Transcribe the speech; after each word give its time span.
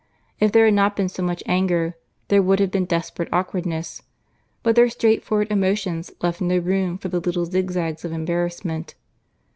If 0.39 0.51
there 0.51 0.65
had 0.65 0.73
not 0.73 0.95
been 0.95 1.09
so 1.09 1.21
much 1.21 1.43
anger, 1.45 1.93
there 2.29 2.41
would 2.41 2.59
have 2.59 2.71
been 2.71 2.85
desperate 2.85 3.31
awkwardness; 3.31 4.01
but 4.63 4.75
their 4.75 4.89
straightforward 4.89 5.51
emotions 5.51 6.09
left 6.23 6.41
no 6.41 6.57
room 6.57 6.97
for 6.97 7.09
the 7.09 7.19
little 7.19 7.45
zigzags 7.45 8.03
of 8.03 8.11
embarrassment. 8.11 8.95